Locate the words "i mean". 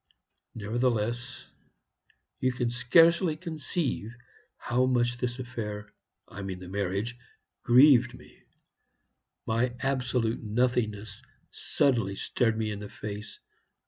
6.27-6.57